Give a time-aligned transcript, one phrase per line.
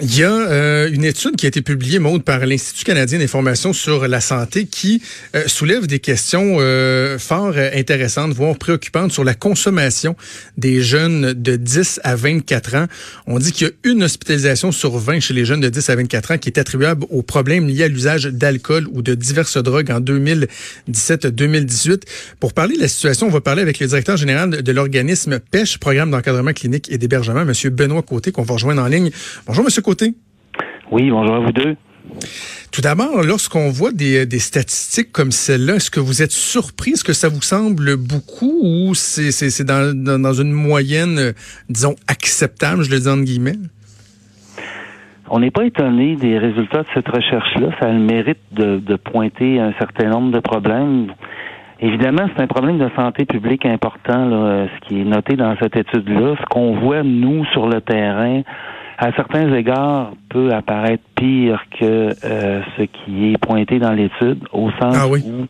[0.00, 3.72] Il y a euh, une étude qui a été publiée, Maude, par l'Institut canadien d'information
[3.72, 5.02] sur la santé qui
[5.34, 10.14] euh, soulève des questions euh, fort intéressantes, voire préoccupantes sur la consommation
[10.56, 12.86] des jeunes de 10 à 24 ans.
[13.26, 15.96] On dit qu'il y a une hospitalisation sur 20 chez les jeunes de 10 à
[15.96, 19.90] 24 ans qui est attribuable aux problèmes liés à l'usage d'alcool ou de diverses drogues
[19.90, 22.02] en 2017-2018.
[22.38, 25.78] Pour parler de la situation, on va parler avec le directeur général de l'organisme PECH,
[25.78, 27.52] Programme d'encadrement clinique et d'hébergement, M.
[27.72, 29.10] Benoît Côté, qu'on va rejoindre en ligne.
[29.48, 29.87] Bonjour, M.
[30.90, 31.76] Oui, bonjour à vous deux.
[32.72, 36.92] Tout d'abord, lorsqu'on voit des, statistiques comme celle-là, est-ce que vous êtes surpris?
[36.92, 41.32] Est-ce que ça vous semble beaucoup ou c'est dans, dans, une moyenne, euh,
[41.68, 43.58] disons, acceptable, je le dis en guillemets?
[45.30, 47.70] On n'est pas étonné des résultats de cette recherche-là.
[47.80, 51.12] Ça a le mérite de, de pointer un certain nombre de problèmes.
[51.80, 55.76] Évidemment, c'est un problème de santé publique important, là, ce qui est noté dans cette
[55.76, 56.34] étude-là.
[56.40, 58.42] Ce qu'on voit, nous, sur le terrain,
[58.98, 64.70] à certains égards, peut apparaître pire que euh, ce qui est pointé dans l'étude, au
[64.72, 65.46] sens ah où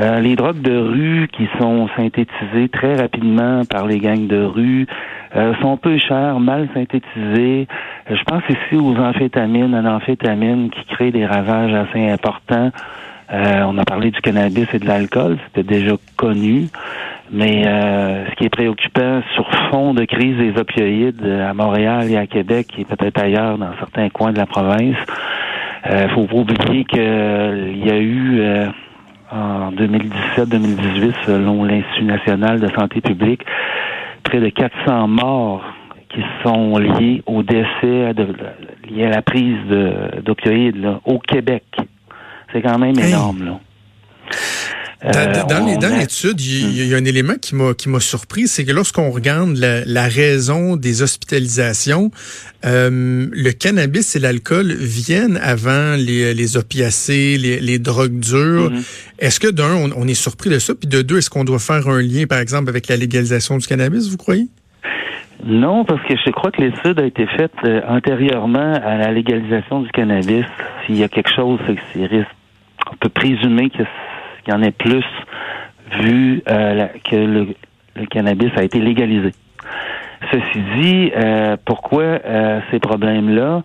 [0.00, 4.86] euh, les drogues de rue qui sont synthétisées très rapidement par les gangs de rue
[5.36, 7.68] euh, sont peu chères, mal synthétisées.
[8.10, 12.72] Je pense ici aux amphétamines, à l'amphétamine qui crée des ravages assez importants.
[13.30, 16.68] On a parlé du cannabis et de l'alcool, c'était déjà connu.
[17.30, 22.16] Mais euh, ce qui est préoccupant sur fond de crise des opioïdes à Montréal et
[22.16, 24.96] à Québec et peut-être ailleurs dans certains coins de la province,
[25.90, 28.66] euh, faut pas oublier qu'il y a eu euh,
[29.32, 33.42] en 2017-2018, selon l'Institut national de santé publique,
[34.22, 35.64] près de 400 morts
[36.08, 38.14] qui sont liés au décès
[38.88, 39.58] liés à la prise
[40.24, 41.64] d'opioïdes au Québec.
[42.56, 43.60] C'est quand même énorme, là.
[45.04, 49.10] Dans, l'étude, il y, a un élément qui m'a qui m'a surpris, c'est que lorsqu'on
[49.10, 52.10] regarde la, raison des hospitalisations,
[52.64, 58.70] euh, le cannabis et l'alcool viennent avant les, les opiacés, les, drogues dures.
[58.70, 59.18] Mm-hmm.
[59.18, 61.88] Est-ce que d'un, on, est surpris de ça, puis de deux, est-ce qu'on doit faire
[61.88, 64.46] un lien, par exemple, avec la légalisation du cannabis, vous croyez?
[65.44, 69.82] Non, parce que je crois que l'étude a été faite euh, antérieurement à la légalisation
[69.82, 70.46] du cannabis.
[70.86, 72.24] S'il y a quelque chose, c'est que
[72.90, 73.86] on peut présumer qu'il
[74.48, 75.04] y en ait plus
[76.00, 79.32] vu euh, que le, cannabis a été légalisé.
[80.30, 83.62] Ceci dit, euh, pourquoi euh, ces problèmes-là?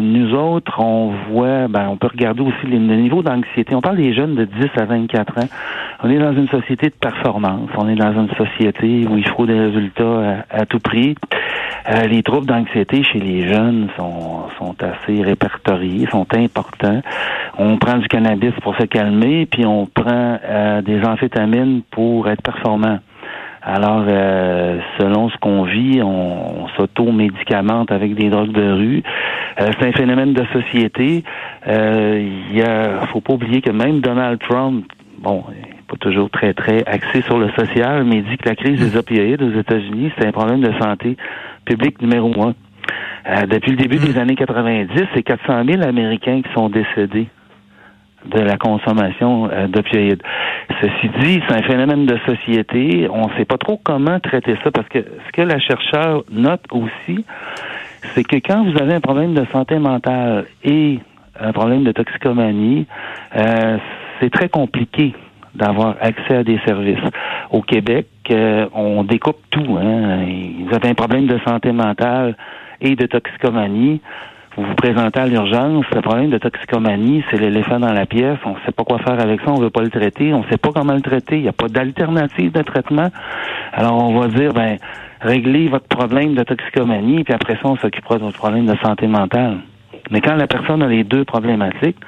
[0.00, 3.74] nous autres, on voit, ben, on peut regarder aussi le niveau d'anxiété.
[3.74, 5.48] On parle des jeunes de 10 à 24 ans.
[6.04, 7.68] On est dans une société de performance.
[7.76, 11.16] On est dans une société où il faut des résultats à tout prix.
[11.88, 17.00] Euh, les troubles d'anxiété chez les jeunes sont, sont assez répertoriés, sont importants.
[17.58, 22.42] On prend du cannabis pour se calmer, puis on prend euh, des amphétamines pour être
[22.42, 22.98] performant.
[23.62, 29.02] Alors, euh, selon ce qu'on vit, on, s'auto-médicamente avec des drogues de rue.
[29.58, 31.24] c'est un phénomène de société.
[31.66, 34.86] Il y a, faut pas oublier que même Donald Trump,
[35.18, 35.44] bon,
[35.90, 38.96] pas toujours très très axé sur le social, mais il dit que la crise des
[38.96, 41.16] opioïdes aux États-Unis, c'est un problème de santé
[41.70, 42.54] public numéro un.
[43.26, 44.18] Euh, depuis le début des hmm.
[44.18, 47.28] années 90, c'est 400 000 Américains qui sont décédés
[48.26, 50.22] de la consommation euh, d'opioïdes.
[50.80, 53.08] Ceci dit, c'est un phénomène de société.
[53.10, 56.64] On ne sait pas trop comment traiter ça parce que ce que la chercheur note
[56.72, 57.24] aussi,
[58.14, 60.98] c'est que quand vous avez un problème de santé mentale et
[61.38, 62.86] un problème de toxicomanie,
[63.36, 63.78] euh,
[64.20, 65.14] c'est très compliqué
[65.54, 66.98] d'avoir accès à des services.
[67.50, 68.06] Au Québec,
[68.74, 69.78] on découpe tout.
[69.80, 70.24] Hein.
[70.66, 72.36] Vous avez un problème de santé mentale
[72.80, 74.00] et de toxicomanie.
[74.56, 75.84] Vous vous présentez à l'urgence.
[75.94, 78.38] Le problème de toxicomanie, c'est l'éléphant dans la pièce.
[78.44, 79.52] On ne sait pas quoi faire avec ça.
[79.52, 80.34] On ne veut pas le traiter.
[80.34, 81.36] On ne sait pas comment le traiter.
[81.36, 83.10] Il n'y a pas d'alternative de traitement.
[83.72, 84.76] Alors, on va dire, ben,
[85.20, 89.06] réglez votre problème de toxicomanie, puis après ça, on s'occupera de votre problème de santé
[89.06, 89.58] mentale.
[90.10, 91.98] Mais quand la personne a les deux problématiques,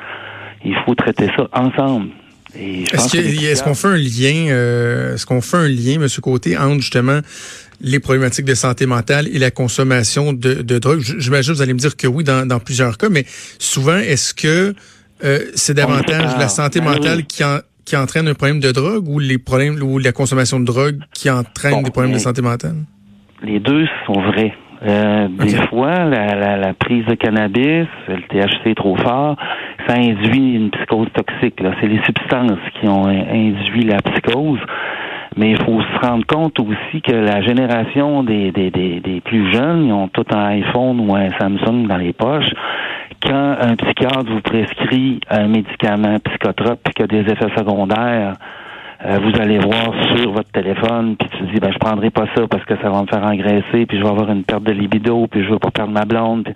[0.65, 2.09] il faut traiter ça ensemble.
[2.55, 6.07] Est-ce qu'on fait un lien, euh, est-ce qu'on fait un lien, M.
[6.23, 7.21] Côté, entre justement
[7.81, 11.01] les problématiques de santé mentale et la consommation de, de drogue?
[11.01, 13.25] J'imagine vous allez me dire que oui dans, plusieurs cas, mais
[13.59, 14.75] souvent, est-ce que
[15.25, 17.43] euh, c'est davantage la santé ben mentale qui,
[17.85, 21.31] qui entraîne un problème de drogue ou les problèmes ou la consommation de drogue qui
[21.31, 22.77] entraîne des problèmes de santé mentale?
[23.43, 24.53] Les deux sont vrais.
[24.85, 29.37] Euh, des fois, la, la, prise de cannabis, le THC est trop fort,
[29.87, 31.63] ça induit une psychose toxique.
[31.81, 34.61] C'est les substances qui ont induit la psychose.
[35.37, 39.51] Mais il faut se rendre compte aussi que la génération des, des, des, des plus
[39.53, 42.53] jeunes, ils ont tout un iPhone ou un Samsung dans les poches.
[43.23, 48.35] Quand un psychiatre vous prescrit un médicament psychotrope et qu'il a des effets secondaires,
[49.05, 52.47] euh, vous allez voir sur votre téléphone, puis tu dis, ben je prendrai pas ça
[52.49, 55.27] parce que ça va me faire engraisser, puis je vais avoir une perte de libido,
[55.29, 56.49] puis je veux pas perdre ma blonde.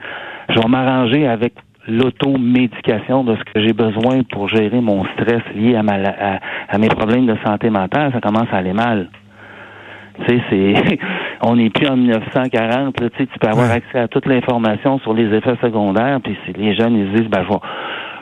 [0.48, 1.54] je vais m'arranger avec
[1.88, 5.94] l'automédication de ce que j'ai besoin pour gérer mon stress lié à, ma,
[6.68, 9.08] à, mes problèmes de santé mentale, ça commence à aller mal.
[10.24, 10.98] Tu sais, c'est,
[11.42, 12.96] on n'est plus en 1940.
[12.96, 16.20] tu, sais, tu peux avoir accès à toute l'information sur les effets secondaires.
[16.22, 17.60] Puis si les jeunes ils disent, ben je vais,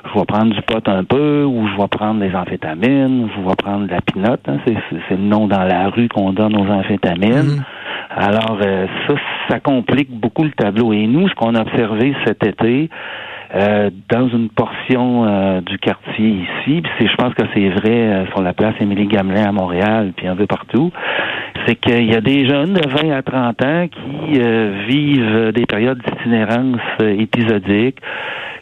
[0.07, 3.49] je vais prendre du pot un peu, ou je vais prendre des amphétamines, ou je
[3.49, 4.41] vais prendre de la pinote.
[4.47, 4.77] Hein, c'est,
[5.09, 7.59] c'est, le nom dans la rue qu'on donne aux amphétamines.
[7.59, 8.17] Mm-hmm.
[8.17, 9.15] Alors euh, ça,
[9.49, 10.93] ça complique beaucoup le tableau.
[10.93, 12.91] Et nous, ce qu'on a observé cet été,
[13.55, 18.27] euh, dans une portion euh, du quartier ici, puis je pense que c'est vrai euh,
[18.29, 20.91] sur la place Émilie Gamelin à Montréal, puis un peu partout,
[21.65, 24.41] c'est qu'il y a des jeunes de 20 à 30 ans qui
[24.89, 27.99] vivent des périodes d'itinérance épisodiques,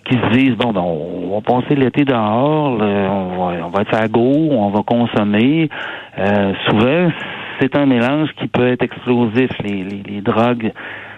[0.04, 3.94] qui se disent bon ben on va passer l'été dehors, on va on va être
[3.94, 5.70] à go, on va consommer.
[6.68, 7.10] souvent
[7.60, 9.50] c'est un mélange qui peut être explosif.
[9.64, 10.72] Les, les, les drogues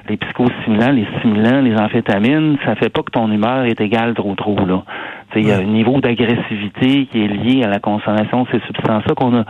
[0.09, 4.35] les psychostimulants, les stimulants, les amphétamines, ça fait pas que ton humeur est égale trop
[4.35, 4.83] trop là.
[5.37, 9.15] Il y a un niveau d'agressivité qui est lié à la consommation de ces substances-là
[9.17, 9.45] qu'on a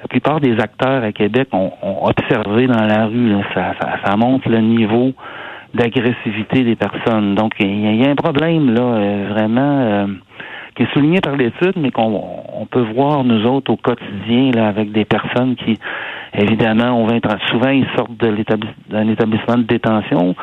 [0.00, 3.32] la plupart des acteurs à Québec ont, observé dans la rue.
[3.54, 3.74] Ça,
[4.04, 5.12] ça, montre le niveau
[5.74, 7.34] d'agressivité des personnes.
[7.34, 10.06] Donc, il y, a un problème là, euh, vraiment euh,
[10.76, 12.22] qui est souligné par l'étude, mais qu'on
[12.54, 15.78] on peut voir nous autres au quotidien là, avec des personnes qui
[16.34, 17.08] Évidemment, on
[17.48, 18.34] souvent ils sortent de
[18.90, 20.34] d'un établissement de détention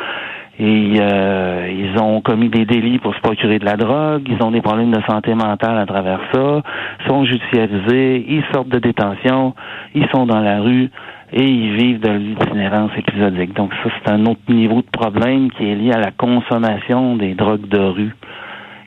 [0.58, 4.52] et euh, ils ont commis des délits pour se procurer de la drogue, ils ont
[4.52, 6.62] des problèmes de santé mentale à travers ça,
[7.08, 9.54] sont judiciarisés, ils sortent de détention,
[9.94, 10.90] ils sont dans la rue
[11.34, 13.54] et ils vivent de l'itinérance épisodique.
[13.54, 17.34] Donc ça, c'est un autre niveau de problème qui est lié à la consommation des
[17.34, 18.16] drogues de rue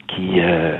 [0.09, 0.79] qui euh,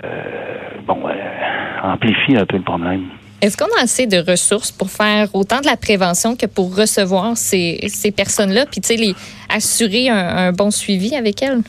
[0.87, 3.03] bon euh, amplifie un peu le problème.
[3.41, 7.37] Est-ce qu'on a assez de ressources pour faire autant de la prévention que pour recevoir
[7.37, 7.79] ces,
[8.17, 9.15] personnes-là, puis
[9.49, 11.61] assurer un, bon suivi avec elles?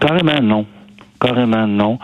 [0.00, 0.66] Carrément non.
[1.20, 1.98] Carrément non.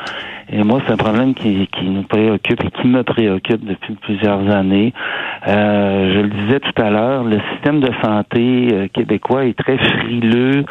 [0.50, 4.50] Et moi, c'est un problème qui, qui nous préoccupe et qui me préoccupe depuis plusieurs
[4.50, 4.93] années.
[5.49, 9.79] Euh, je le disais tout à l'heure, le système de santé euh, québécois est très
[9.79, 10.67] frileux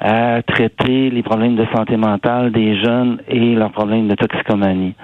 [0.00, 4.94] à traiter les problèmes de santé mentale des jeunes et leurs problèmes de toxicomanie.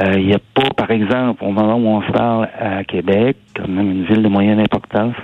[0.00, 3.36] Euh, il n'y a pas, par exemple, au moment où on se parle à Québec,
[3.54, 5.14] quand même une ville de moyenne importance,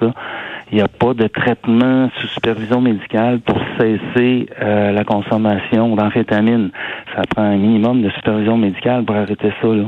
[0.70, 6.70] il n'y a pas de traitement sous supervision médicale pour cesser euh, la consommation d'amphétamines.
[7.14, 9.68] Ça prend un minimum de supervision médicale pour arrêter ça.
[9.68, 9.84] Là.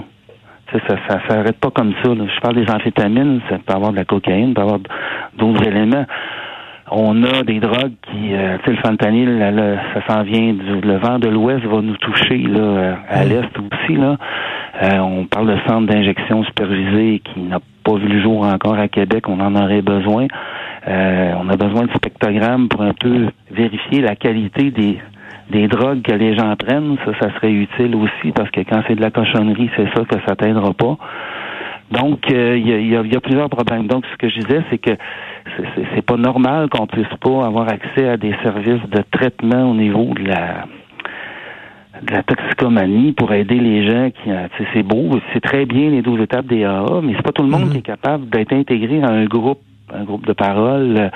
[0.73, 2.11] Ça, ça, ça s'arrête pas comme ça.
[2.15, 4.81] Je parle des amphétamines, ça peut avoir de la cocaïne, ça peut avoir
[5.39, 6.07] d'autres éléments
[6.91, 10.97] on a des drogues qui, euh, tu sais, le fentanyl, ça s'en vient du le
[10.97, 14.17] vent de l'Ouest va nous toucher là à l'est aussi là.
[14.85, 18.89] Euh, on parle de centre d'injection supervisé qui n'a pas vu le jour encore à
[18.89, 19.29] Québec.
[19.29, 20.27] On en aurait besoin.
[20.87, 24.99] Euh, on a besoin de spectrogrammes pour un peu vérifier la qualité des
[25.51, 26.97] des drogues que les gens prennent.
[27.05, 30.17] Ça, ça serait utile aussi parce que quand c'est de la cochonnerie, c'est ça que
[30.27, 30.97] ça t'aidera pas.
[31.91, 33.87] Donc, il y, a, y, a, plusieurs problèmes.
[33.87, 34.93] Donc, ce que je disais, c'est que
[35.95, 40.15] c'est pas normal qu'on puisse pas avoir accès à des services de traitement au niveau
[40.15, 40.65] de la
[42.05, 46.03] de la toxicomanie pour aider les gens qui euh, c'est beau, c'est très bien les
[46.03, 47.73] 12 étapes des AA, mais c'est pas tout le monde mm-hmm.
[47.73, 49.61] qui est capable d'être intégré à un groupe
[49.93, 51.11] un groupe de parole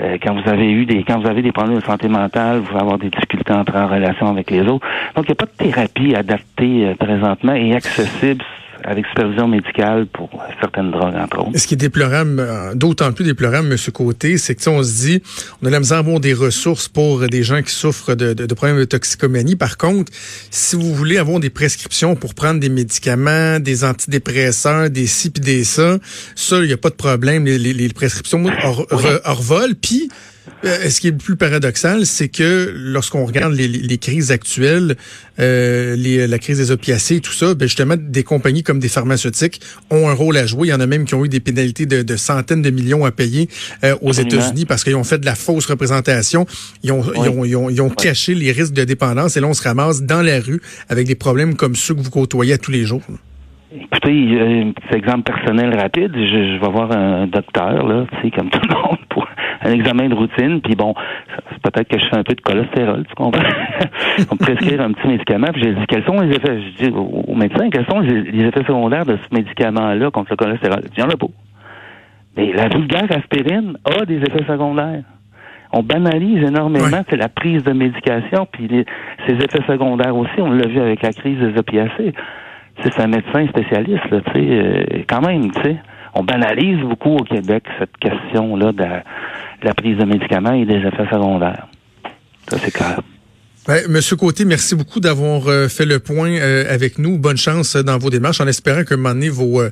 [0.00, 2.70] euh, quand vous avez eu des quand vous avez des problèmes de santé mentale, vous
[2.70, 4.86] allez avoir des difficultés à entrer en relation avec les autres.
[5.16, 8.44] Donc il n'y a pas de thérapie adaptée euh, présentement et accessible
[8.84, 11.58] avec supervision médicale pour certaines drogues, entre autres.
[11.58, 13.76] Ce qui est déplorable, euh, d'autant plus déplorable, M.
[13.92, 15.22] Côté, c'est que on se dit,
[15.62, 18.54] on a la misère à avoir des ressources pour des gens qui souffrent de, de,
[18.54, 19.56] problèmes de toxicomanie.
[19.56, 20.12] Par contre,
[20.50, 25.42] si vous voulez avoir des prescriptions pour prendre des médicaments, des antidépresseurs, des ci puis
[25.42, 25.98] des ça,
[26.34, 27.44] ça, il n'y a pas de problème.
[27.44, 29.74] Les, les, les prescriptions revolent.
[29.74, 30.08] Puis,
[30.64, 34.96] euh, ce qui est le plus paradoxal, c'est que lorsqu'on regarde les, crises actuelles,
[35.38, 39.60] euh, la crise des opiacés et tout ça, ben justement, des compagnies comme des pharmaceutiques
[39.90, 40.68] ont un rôle à jouer.
[40.68, 43.10] Il y en a même qui ont eu des pénalités de, centaines de millions à
[43.10, 43.48] payer
[43.84, 46.46] euh, aux États-Unis parce qu'ils ont fait de la fausse représentation.
[46.82, 49.62] Ils ont, ils ont, ils ont, caché les risques de dépendance et là, on se
[49.62, 53.02] ramasse dans la rue avec des problèmes comme ceux que vous côtoyez tous les jours.
[53.72, 56.12] Écoutez, un petit exemple personnel rapide.
[56.12, 59.28] Je, vais voir un docteur, là, tu sais, comme tout le monde, pour
[59.62, 60.92] un examen de routine, puis bon,
[61.62, 63.40] peut-être que je fais un peu de cholestérol, tu comprends?
[64.30, 66.90] On me prescrire un petit médicament, puis j'ai dit, quels sont les effets, je dis
[66.92, 70.82] au, médecin, quels sont les, effets secondaires de ce médicament-là contre le cholestérol?
[70.96, 71.26] Il en a pas.
[72.36, 75.04] Mais la vulgaire aspirine a des effets secondaires.
[75.72, 78.84] On banalise énormément c'est la prise de médication, puis
[79.28, 82.14] ses effets secondaires aussi, on l'a vu avec la crise des opiacés.
[82.82, 85.76] C'est un médecin spécialiste, là, tu sais, euh, quand même, tu sais
[86.14, 88.84] on banalise beaucoup au Québec cette question-là de,
[89.62, 91.68] la prise de médicaments et des effets secondaires.
[92.48, 93.00] Ça, c'est clair.
[93.68, 97.16] Ben, Monsieur Côté, merci beaucoup d'avoir euh, fait le point euh, avec nous.
[97.16, 99.62] Bonne chance dans vos démarches, en espérant qu'un moment donné, vos,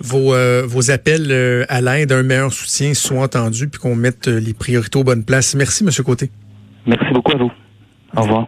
[0.00, 0.34] vos,
[0.66, 5.04] vos appels à l'aide, un meilleur soutien soient entendus, puis qu'on mette les priorités aux
[5.04, 5.56] bonnes places.
[5.56, 6.30] Merci, Monsieur Côté.
[6.86, 7.52] Merci beaucoup à vous.
[8.16, 8.46] Au revoir.